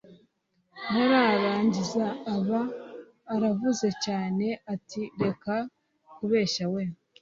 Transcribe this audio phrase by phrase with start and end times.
[0.91, 2.05] ntararangiza
[2.35, 2.61] aba
[3.33, 5.53] aravuze cyane ati reka
[6.17, 6.83] kubeshya we